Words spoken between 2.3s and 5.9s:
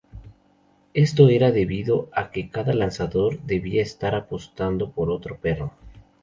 que cada lanzador debía estar apostando por otro perro.